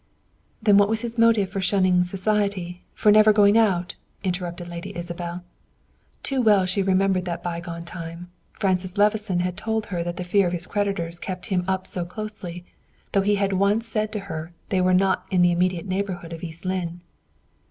"Then 0.63 0.77
what 0.79 0.89
was 0.89 1.01
his 1.01 1.19
motive 1.19 1.49
for 1.51 1.61
shunning 1.61 2.03
society 2.03 2.81
for 2.95 3.11
never 3.11 3.31
going 3.31 3.55
out?" 3.55 3.93
interrupted 4.23 4.67
Lady 4.67 4.97
Isabel. 4.97 5.43
Too 6.23 6.41
well 6.41 6.65
she 6.65 6.81
remembered 6.81 7.25
that 7.25 7.43
bygone 7.43 7.83
time; 7.83 8.31
Francis 8.51 8.97
Levison 8.97 9.41
had 9.41 9.55
told 9.57 9.83
that 9.91 10.17
the 10.17 10.23
fear 10.23 10.47
of 10.47 10.53
his 10.53 10.65
creditors 10.65 11.19
kept 11.19 11.45
him 11.53 11.63
up 11.67 11.85
so 11.85 12.03
closely; 12.03 12.65
though 13.11 13.21
he 13.21 13.35
had 13.35 13.53
once 13.53 13.87
said 13.87 14.11
to 14.13 14.21
her 14.21 14.53
they 14.69 14.81
were 14.81 14.95
not 14.95 15.27
in 15.29 15.43
the 15.43 15.51
immediate 15.51 15.85
neighborhood 15.85 16.33
of 16.33 16.41
East 16.43 16.65
Lynne. 16.65 17.01